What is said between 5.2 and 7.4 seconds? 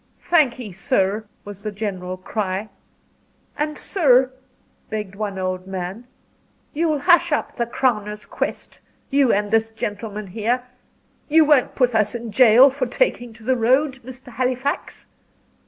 old man, "you'll hush